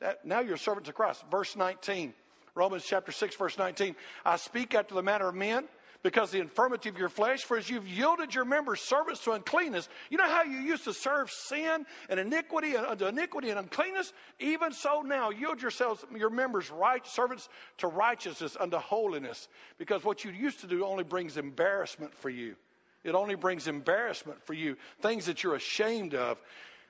[0.00, 1.22] That, now you're a servant to Christ.
[1.30, 2.14] Verse 19,
[2.54, 3.94] Romans chapter 6, verse 19.
[4.24, 5.68] I speak after the manner of men
[6.04, 9.88] because the infirmity of your flesh, for as you've yielded your members servants to uncleanness,
[10.10, 14.12] you know how you used to serve sin and iniquity and unto iniquity and uncleanness?
[14.38, 19.48] Even so now yield yourselves, your members, right servants to righteousness, unto holiness.
[19.78, 22.54] Because what you used to do only brings embarrassment for you.
[23.02, 26.38] It only brings embarrassment for you, things that you're ashamed of.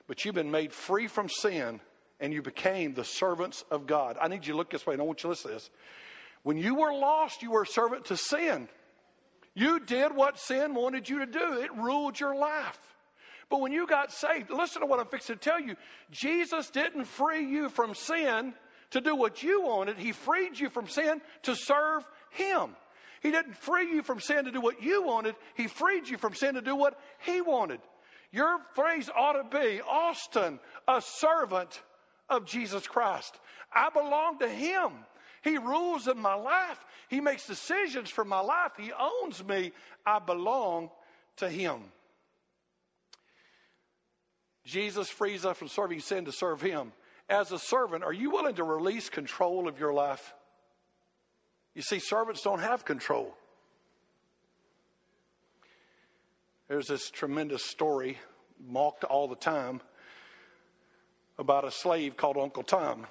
[0.07, 1.79] But you've been made free from sin
[2.19, 4.17] and you became the servants of God.
[4.21, 5.69] I need you to look this way, and I want you to listen to this.
[6.43, 8.67] When you were lost, you were a servant to sin.
[9.55, 12.79] You did what sin wanted you to do, it ruled your life.
[13.49, 15.75] But when you got saved, listen to what I'm fixing to tell you.
[16.11, 18.53] Jesus didn't free you from sin
[18.91, 22.75] to do what you wanted, He freed you from sin to serve Him.
[23.21, 26.35] He didn't free you from sin to do what you wanted, He freed you from
[26.35, 27.79] sin to do what He wanted.
[28.31, 31.81] Your phrase ought to be Austin, a servant
[32.29, 33.33] of Jesus Christ.
[33.73, 34.91] I belong to Him.
[35.45, 36.83] He rules in my life.
[37.07, 38.71] He makes decisions for my life.
[38.77, 39.71] He owns me.
[40.03, 40.89] I belong
[41.37, 41.81] to Him.
[44.65, 46.91] Jesus frees us from serving sin to serve Him.
[47.29, 50.33] As a servant, are you willing to release control of your life?
[51.75, 53.31] You see, servants don't have control.
[56.67, 58.17] There's this tremendous story,
[58.67, 59.79] mocked all the time,
[61.37, 63.05] about a slave called Uncle Tom.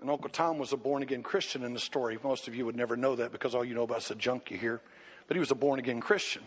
[0.00, 2.18] And Uncle Tom was a born again Christian in the story.
[2.22, 4.50] Most of you would never know that because all you know about is the junk
[4.50, 4.80] you hear.
[5.28, 6.42] But he was a born again Christian.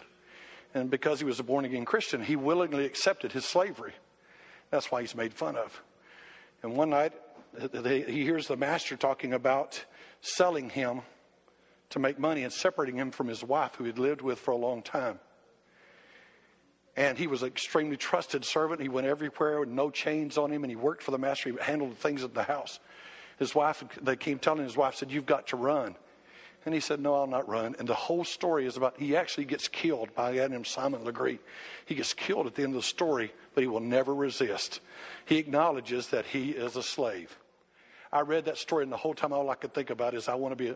[0.74, 3.94] And because he was a born again Christian, he willingly accepted his slavery.
[4.72, 5.84] That's why he's made fun of.
[6.64, 7.14] And one night,
[7.76, 9.84] he hears the master talking about
[10.22, 11.02] selling him
[11.92, 14.58] to make money and separating him from his wife, who he'd lived with for a
[14.58, 15.20] long time.
[16.96, 18.82] And he was an extremely trusted servant.
[18.82, 21.52] He went everywhere with no chains on him, and he worked for the master.
[21.52, 22.80] He handled things at the house.
[23.40, 25.96] His wife, they came telling his wife, said, You've got to run.
[26.66, 27.76] And he said, No, I'll not run.
[27.80, 31.04] And the whole story is about he actually gets killed by a guy named Simon
[31.04, 31.40] Legree.
[31.86, 34.80] He gets killed at the end of the story, but he will never resist.
[35.26, 37.36] He acknowledges that he is a slave.
[38.12, 40.36] I read that story, and the whole time all I could think about is I
[40.36, 40.76] want to be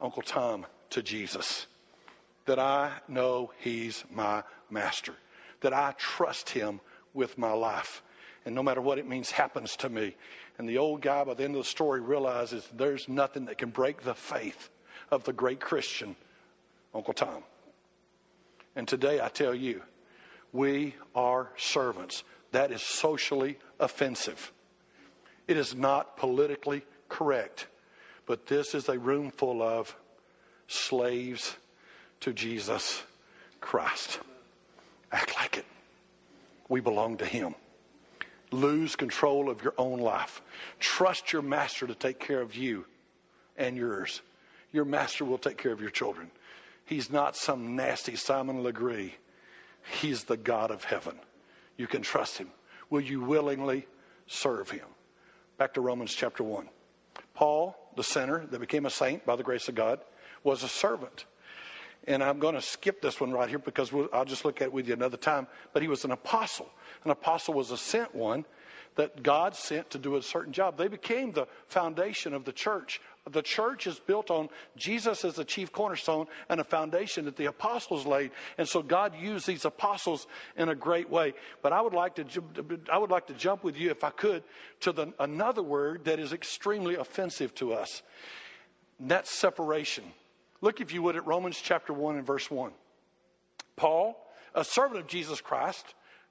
[0.00, 1.66] Uncle Tom to Jesus.
[2.46, 5.14] That I know he's my master.
[5.60, 6.80] That I trust him
[7.14, 8.02] with my life.
[8.44, 10.16] And no matter what it means happens to me.
[10.58, 13.70] And the old guy by the end of the story realizes there's nothing that can
[13.70, 14.70] break the faith
[15.10, 16.16] of the great Christian,
[16.94, 17.42] Uncle Tom.
[18.76, 19.82] And today I tell you,
[20.52, 22.24] we are servants.
[22.52, 24.52] That is socially offensive.
[25.46, 27.66] It is not politically correct.
[28.26, 29.94] But this is a room full of
[30.68, 31.54] slaves
[32.20, 33.02] to Jesus
[33.60, 34.20] Christ.
[35.12, 35.66] Act like it.
[36.68, 37.54] We belong to Him.
[38.52, 40.42] Lose control of your own life.
[40.78, 42.84] Trust your master to take care of you
[43.56, 44.20] and yours.
[44.72, 46.30] Your master will take care of your children.
[46.86, 49.14] He's not some nasty Simon Legree.
[50.00, 51.16] He's the God of heaven.
[51.76, 52.50] You can trust him.
[52.90, 53.86] Will you willingly
[54.26, 54.86] serve him?
[55.56, 56.68] Back to Romans chapter 1.
[57.34, 60.00] Paul, the sinner that became a saint by the grace of God,
[60.42, 61.24] was a servant.
[62.06, 64.68] And I'm going to skip this one right here because we'll, I'll just look at
[64.68, 65.46] it with you another time.
[65.72, 66.68] But he was an apostle.
[67.04, 68.44] An apostle was a sent one
[68.96, 70.76] that God sent to do a certain job.
[70.76, 73.00] They became the foundation of the church.
[73.30, 77.46] The church is built on Jesus as the chief cornerstone and a foundation that the
[77.46, 78.30] apostles laid.
[78.58, 81.34] And so God used these apostles in a great way.
[81.62, 82.26] But I would like to,
[82.90, 84.42] I would like to jump with you, if I could,
[84.80, 88.02] to the, another word that is extremely offensive to us.
[88.98, 90.04] And that's separation.
[90.60, 92.72] Look, if you would, at Romans chapter 1 and verse 1.
[93.76, 94.16] Paul,
[94.54, 95.84] a servant of Jesus Christ,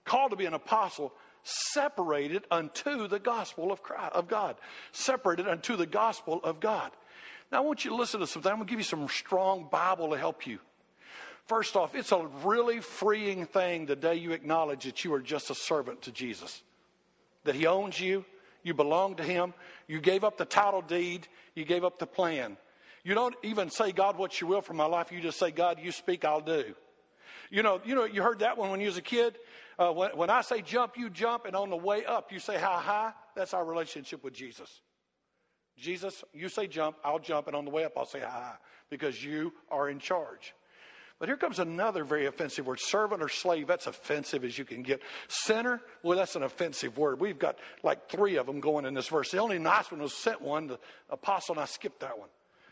[0.06, 1.14] called to be an apostle,
[1.44, 4.56] separated unto the gospel of, Christ, of God.
[4.92, 6.92] Separated unto the gospel of God.
[7.52, 8.52] Now, I want you to listen to something.
[8.52, 10.60] I'm going to give you some strong Bible to help you.
[11.48, 15.50] First off, it's a really freeing thing the day you acknowledge that you are just
[15.50, 16.62] a servant to Jesus,
[17.46, 18.24] that He owns you,
[18.62, 19.56] you belong to Him,
[19.88, 22.56] you gave up the title deed, you gave up the plan.
[23.04, 25.12] You don't even say, God, what you will for my life.
[25.12, 26.74] You just say, God, you speak, I'll do.
[27.50, 29.38] You know, you know, you heard that one when you was a kid.
[29.78, 32.58] Uh, when, when I say jump, you jump, and on the way up, you say
[32.58, 33.14] how high.
[33.36, 34.70] That's our relationship with Jesus.
[35.78, 38.56] Jesus, you say jump, I'll jump, and on the way up, I'll say how high
[38.90, 40.54] because you are in charge.
[41.20, 43.68] But here comes another very offensive word servant or slave.
[43.68, 45.02] That's offensive as you can get.
[45.28, 47.20] Sinner, well, that's an offensive word.
[47.20, 49.32] We've got like three of them going in this verse.
[49.32, 52.30] The only nice one was sent one, the apostle, and I skipped that one.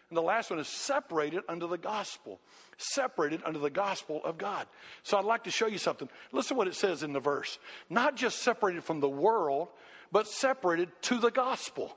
[0.10, 2.40] And the last one is separated under the gospel.
[2.78, 4.66] Separated under the gospel of God.
[5.04, 6.08] So I'd like to show you something.
[6.32, 7.58] Listen to what it says in the verse.
[7.90, 9.68] Not just separated from the world,
[10.12, 11.94] but separated to the gospel.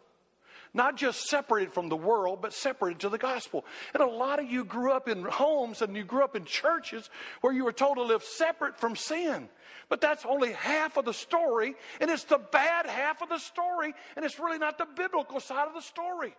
[0.72, 3.64] Not just separated from the world, but separated to the gospel.
[3.92, 7.08] And a lot of you grew up in homes and you grew up in churches
[7.40, 9.48] where you were told to live separate from sin.
[9.88, 13.92] But that's only half of the story, and it's the bad half of the story,
[14.14, 16.34] and it's really not the biblical side of the story.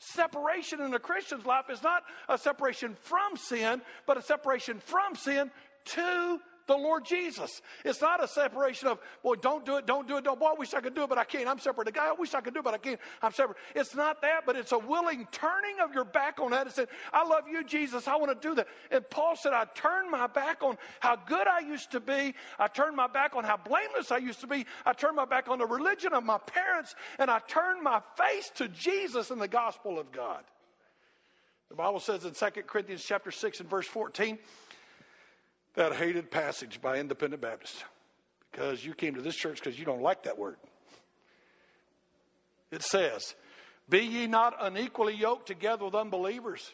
[0.00, 5.14] Separation in a Christian's life is not a separation from sin, but a separation from
[5.14, 5.50] sin
[5.84, 7.60] to the Lord Jesus.
[7.84, 10.38] It's not a separation of, boy, don't do it, don't do it, don't.
[10.38, 11.48] Boy, I wish I could do it, but I can't.
[11.48, 11.86] I'm separate.
[11.86, 13.00] The guy, I wish I could do it, but I can't.
[13.20, 13.58] I'm separate.
[13.74, 16.88] It's not that, but it's a willing turning of your back on that and saying,
[17.12, 18.06] I love you, Jesus.
[18.06, 18.68] I want to do that.
[18.90, 22.34] And Paul said, I turned my back on how good I used to be.
[22.58, 24.64] I turned my back on how blameless I used to be.
[24.86, 28.50] I turned my back on the religion of my parents, and I turned my face
[28.56, 30.44] to Jesus and the gospel of God.
[31.68, 34.38] The Bible says in 2 Corinthians chapter 6 and verse 14,
[35.74, 37.82] that hated passage by independent Baptists
[38.50, 40.56] because you came to this church because you don't like that word.
[42.70, 43.34] It says,
[43.88, 46.68] Be ye not unequally yoked together with unbelievers.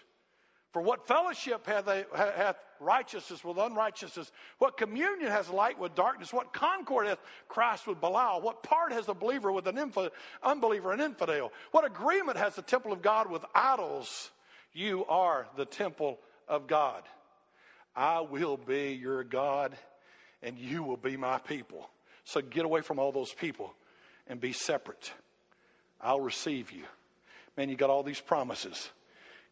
[0.73, 4.31] For what fellowship hath, they, hath righteousness with unrighteousness?
[4.59, 6.33] What communion has light with darkness?
[6.35, 8.43] What concord hath Christ with Belial?
[8.43, 9.79] What part has the believer with an
[10.43, 11.51] unbeliever and infidel?
[11.71, 14.31] What agreement has the temple of God with idols?
[14.75, 17.03] You are the temple of God.
[17.97, 19.75] I will be your God
[20.43, 21.89] and you will be my people.
[22.25, 23.73] So get away from all those people
[24.27, 25.11] and be separate.
[26.01, 26.85] I'll receive you.
[27.57, 28.91] Man, you got all these promises.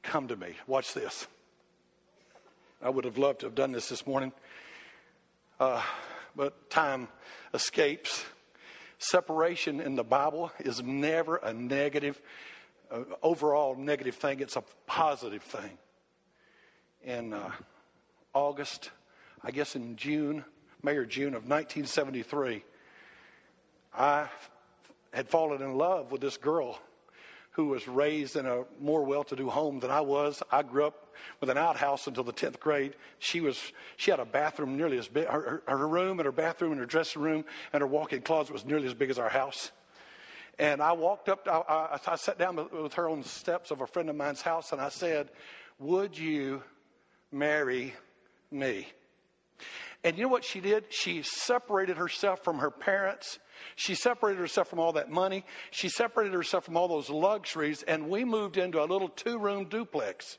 [0.02, 0.54] Come to me.
[0.66, 1.26] Watch this.
[2.82, 4.30] I would have loved to have done this this morning,
[5.58, 5.82] uh,
[6.36, 7.08] but time
[7.54, 8.22] escapes.
[8.98, 12.20] Separation in the Bible is never a negative,
[12.90, 14.40] uh, overall negative thing.
[14.40, 15.78] It's a positive thing.
[17.06, 17.50] And uh,
[18.34, 18.90] August,
[19.42, 20.44] I guess in June,
[20.82, 22.64] May or June of 1973,
[23.96, 24.28] I
[25.12, 26.78] had fallen in love with this girl
[27.52, 30.42] who was raised in a more well-to-do home than I was.
[30.50, 32.96] I grew up with an outhouse until the 10th grade.
[33.20, 33.60] She was
[33.96, 35.28] she had a bathroom nearly as big.
[35.28, 38.64] Her, her, room and her bathroom and her dressing room and her walk-in closet was
[38.64, 39.70] nearly as big as our house.
[40.58, 43.80] And I walked up, I, I, I sat down with her on the steps of
[43.80, 45.30] a friend of mine's house, and I said,
[45.78, 46.62] Would you
[47.30, 47.94] marry
[48.54, 48.86] me?
[50.02, 50.84] And you know what she did?
[50.90, 53.38] She separated herself from her parents.
[53.74, 55.44] She separated herself from all that money.
[55.70, 59.68] She separated herself from all those luxuries, and we moved into a little two room
[59.68, 60.38] duplex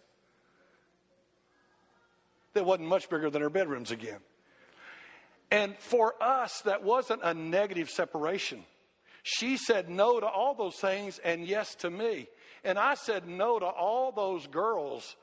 [2.54, 4.20] that wasn't much bigger than her bedrooms again.
[5.52, 8.64] And for us, that wasn't a negative separation.
[9.24, 12.28] She said no to all those things and yes to me.
[12.64, 15.16] And I said no to all those girls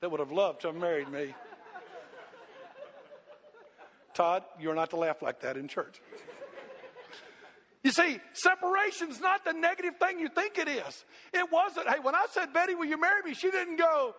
[0.00, 1.34] that would have loved to have married me.
[4.16, 6.00] Todd, you're not to laugh like that in church.
[7.84, 11.04] You see, separation's not the negative thing you think it is.
[11.32, 11.88] It wasn't.
[11.88, 13.34] Hey, when I said, Betty, will you marry me?
[13.34, 14.14] She didn't go,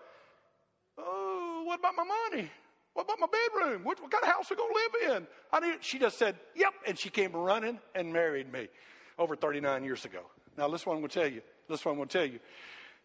[0.98, 2.50] Oh, what about my money?
[2.93, 3.84] What about my bedroom?
[3.84, 5.28] What, what kind of house are we going to live in?
[5.52, 6.74] I need, she just said, Yep.
[6.88, 8.70] And she came running and married me
[9.20, 10.22] over 39 years ago.
[10.58, 11.41] Now, this one to tell you.
[11.68, 12.39] This one to tell you.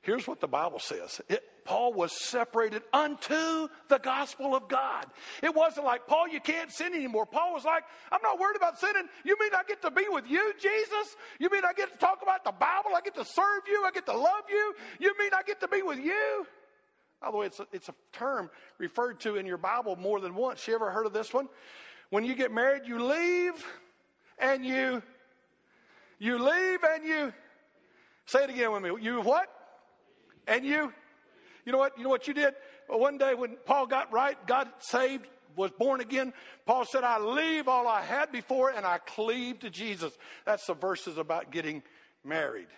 [0.03, 1.20] Here's what the Bible says.
[1.28, 5.07] It, Paul was separated unto the gospel of God.
[5.44, 7.24] It wasn't like, Paul, you can't sin anymore.
[7.24, 9.09] Paul was like, I'm not worried about sinning.
[9.24, 11.16] You mean I get to be with you, Jesus?
[11.38, 12.90] You mean I get to talk about the Bible?
[12.96, 13.84] I get to serve you?
[13.86, 14.74] I get to love you?
[14.98, 16.46] You mean I get to be with you?
[17.20, 20.34] By the way, it's a, it's a term referred to in your Bible more than
[20.34, 20.66] once.
[20.66, 21.48] You ever heard of this one?
[22.11, 23.55] When you get married, you leave
[24.38, 25.00] and you
[26.18, 27.32] you leave and you
[28.26, 28.90] say it again with me.
[29.00, 29.48] You what?
[30.47, 30.93] And you,
[31.64, 31.97] you know what?
[31.97, 32.55] You know what you did?
[32.88, 35.26] One day when Paul got right, got saved,
[35.57, 36.32] was born again,
[36.66, 40.12] Paul said, I leave all I had before and I cleave to Jesus.
[40.45, 41.82] That's the verses about getting
[42.24, 42.68] married.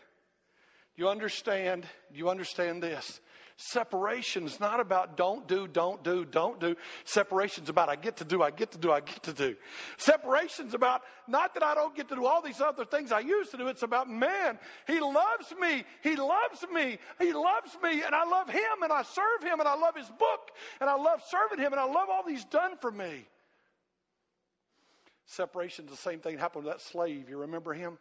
[0.96, 1.86] Do you understand?
[2.12, 3.20] Do you understand this?
[3.56, 6.74] Separation is not about don't do, don't do, don't do.
[7.04, 9.54] Separation is about I get to do, I get to do, I get to do.
[9.96, 13.20] Separation is about not that I don't get to do all these other things I
[13.20, 13.68] used to do.
[13.68, 15.84] It's about, man, he loves me.
[16.02, 16.98] He loves me.
[17.20, 20.08] He loves me and I love him and I serve him and I love his
[20.08, 20.50] book
[20.80, 23.24] and I love serving him and I love all he's done for me.
[25.26, 27.30] Separation is the same thing happened to that slave.
[27.30, 27.98] You remember him?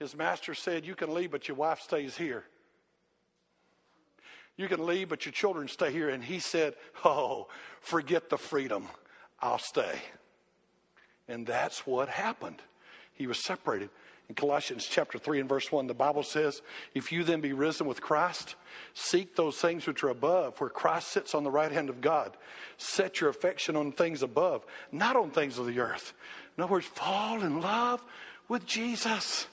[0.00, 2.44] His master said, You can leave, but your wife stays here.
[4.56, 6.08] You can leave, but your children stay here.
[6.08, 6.74] And he said,
[7.04, 7.48] Oh,
[7.80, 8.86] forget the freedom.
[9.40, 9.98] I'll stay.
[11.28, 12.60] And that's what happened.
[13.14, 13.90] He was separated.
[14.28, 16.62] In Colossians chapter 3 and verse 1, the Bible says,
[16.94, 18.54] If you then be risen with Christ,
[18.94, 22.34] seek those things which are above, where Christ sits on the right hand of God.
[22.78, 26.14] Set your affection on things above, not on things of the earth.
[26.56, 28.02] In other words, fall in love
[28.48, 29.46] with Jesus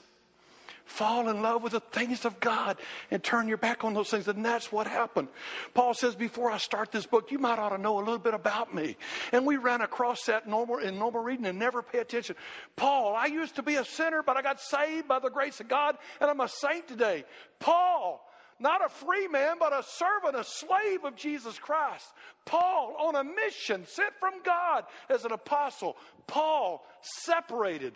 [0.92, 2.76] fall in love with the things of God
[3.10, 4.28] and turn your back on those things.
[4.28, 5.28] And that's what happened.
[5.74, 8.34] Paul says, before I start this book, you might ought to know a little bit
[8.34, 8.96] about me.
[9.32, 12.36] And we ran across that normal, in normal reading and never pay attention.
[12.76, 15.68] Paul, I used to be a sinner, but I got saved by the grace of
[15.68, 17.24] God, and I'm a saint today.
[17.58, 18.24] Paul,
[18.60, 22.06] not a free man, but a servant, a slave of Jesus Christ.
[22.44, 25.96] Paul on a mission sent from God as an apostle.
[26.26, 26.86] Paul
[27.24, 27.94] separated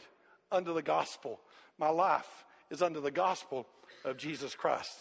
[0.51, 1.41] under the gospel.
[1.79, 2.27] My life
[2.71, 3.67] is under the gospel
[4.05, 4.93] of Jesus Christ.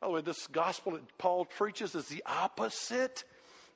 [0.00, 3.24] By the way, this gospel that Paul preaches is the opposite.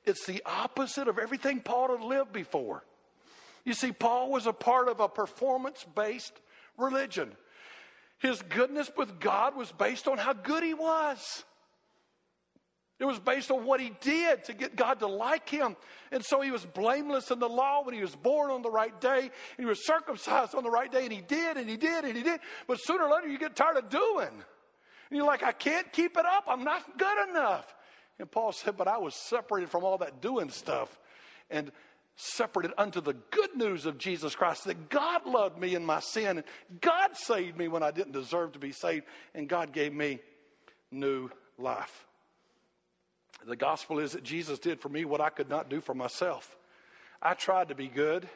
[0.05, 2.83] It's the opposite of everything Paul had lived before.
[3.65, 6.33] You see, Paul was a part of a performance based
[6.77, 7.31] religion.
[8.19, 11.43] His goodness with God was based on how good he was.
[13.01, 15.75] It was based on what he did to get God to like him.
[16.11, 19.01] And so he was blameless in the law when he was born on the right
[19.01, 19.21] day.
[19.21, 21.05] And he was circumcised on the right day.
[21.05, 22.39] And he did, and he did, and he did.
[22.67, 24.27] But sooner or later, you get tired of doing.
[24.27, 26.43] And you're like, I can't keep it up.
[26.47, 27.65] I'm not good enough.
[28.19, 30.95] And Paul said, But I was separated from all that doing stuff
[31.49, 31.71] and
[32.17, 36.37] separated unto the good news of Jesus Christ that God loved me in my sin.
[36.37, 36.43] And
[36.81, 39.05] God saved me when I didn't deserve to be saved.
[39.33, 40.19] And God gave me
[40.91, 42.05] new life.
[43.47, 46.55] The gospel is that Jesus did for me what I could not do for myself.
[47.21, 48.27] I tried to be good.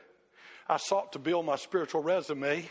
[0.68, 2.68] I sought to build my spiritual resume.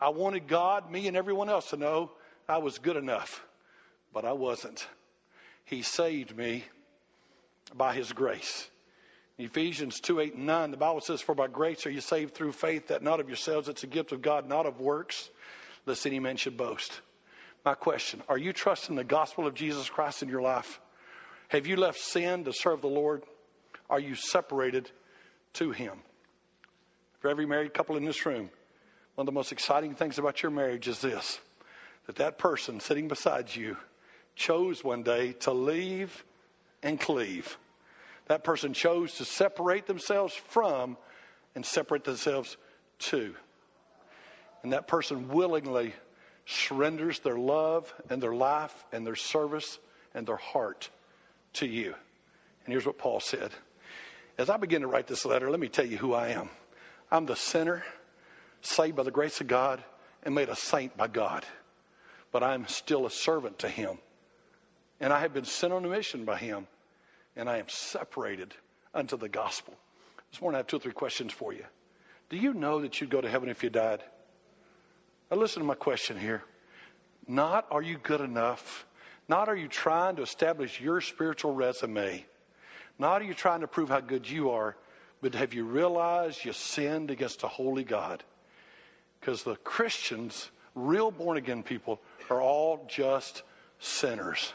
[0.00, 2.10] I wanted God, me, and everyone else to know
[2.48, 3.42] I was good enough,
[4.12, 4.86] but I wasn't.
[5.64, 6.64] He saved me
[7.74, 8.68] by His grace.
[9.38, 12.52] Ephesians 2 8 and 9, the Bible says, For by grace are you saved through
[12.52, 15.30] faith, that not of yourselves, it's a gift of God, not of works,
[15.86, 17.00] lest any man should boast.
[17.64, 20.80] My question Are you trusting the gospel of Jesus Christ in your life?
[21.52, 23.22] Have you left sin to serve the Lord?
[23.90, 24.90] Are you separated
[25.52, 25.98] to Him?
[27.20, 28.48] For every married couple in this room,
[29.16, 31.38] one of the most exciting things about your marriage is this
[32.06, 33.76] that that person sitting beside you
[34.34, 36.24] chose one day to leave
[36.82, 37.58] and cleave.
[38.28, 40.96] That person chose to separate themselves from
[41.54, 42.56] and separate themselves
[43.10, 43.34] to.
[44.62, 45.92] And that person willingly
[46.46, 49.78] surrenders their love and their life and their service
[50.14, 50.88] and their heart
[51.54, 51.94] to you.
[52.64, 53.50] And here's what Paul said.
[54.38, 56.48] As I begin to write this letter, let me tell you who I am.
[57.10, 57.84] I'm the sinner,
[58.62, 59.82] saved by the grace of God,
[60.22, 61.44] and made a saint by God.
[62.30, 63.98] But I'm still a servant to Him.
[65.00, 66.66] And I have been sent on a mission by Him,
[67.36, 68.54] and I am separated
[68.94, 69.74] unto the gospel.
[70.30, 71.64] This morning I have two or three questions for you.
[72.30, 74.02] Do you know that you'd go to heaven if you died?
[75.30, 76.42] Now listen to my question here.
[77.28, 78.86] Not are you good enough.
[79.32, 82.22] Not are you trying to establish your spiritual resume.
[82.98, 84.76] Not are you trying to prove how good you are,
[85.22, 88.22] but have you realized you sinned against a holy God?
[89.18, 93.42] Because the Christians, real born again people, are all just
[93.78, 94.52] sinners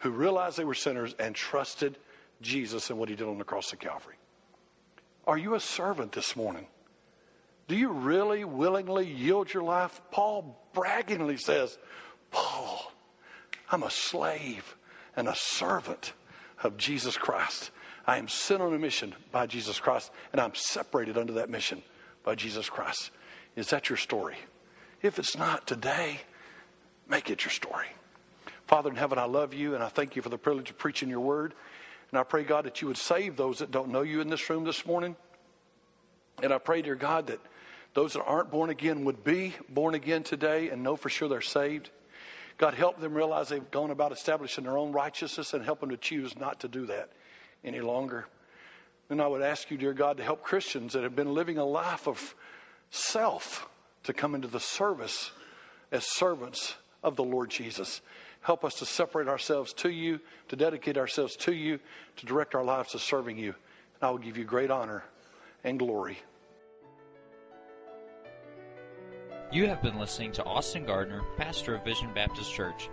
[0.00, 1.96] who realized they were sinners and trusted
[2.42, 4.16] Jesus and what he did on the cross of Calvary.
[5.28, 6.66] Are you a servant this morning?
[7.68, 10.00] Do you really willingly yield your life?
[10.10, 11.78] Paul braggingly says,
[12.32, 12.92] Paul,
[13.70, 14.76] I'm a slave
[15.16, 16.12] and a servant
[16.62, 17.70] of Jesus Christ.
[18.06, 21.82] I am sent on a mission by Jesus Christ, and I'm separated under that mission
[22.24, 23.10] by Jesus Christ.
[23.56, 24.36] Is that your story?
[25.02, 26.20] If it's not today,
[27.08, 27.86] make it your story.
[28.66, 31.08] Father in heaven, I love you, and I thank you for the privilege of preaching
[31.08, 31.54] your word.
[32.10, 34.48] And I pray, God, that you would save those that don't know you in this
[34.48, 35.16] room this morning.
[36.42, 37.40] And I pray, dear God, that
[37.94, 41.40] those that aren't born again would be born again today and know for sure they're
[41.40, 41.90] saved.
[42.58, 45.96] God, help them realize they've gone about establishing their own righteousness and help them to
[45.96, 47.10] choose not to do that
[47.64, 48.26] any longer.
[49.10, 51.64] And I would ask you, dear God, to help Christians that have been living a
[51.64, 52.34] life of
[52.90, 53.68] self
[54.04, 55.30] to come into the service
[55.92, 58.00] as servants of the Lord Jesus.
[58.40, 61.78] Help us to separate ourselves to you, to dedicate ourselves to you,
[62.16, 63.54] to direct our lives to serving you.
[64.00, 65.04] And I will give you great honor
[65.62, 66.18] and glory.
[69.52, 72.90] You have been listening to Austin Gardner, pastor of Vision Baptist Church.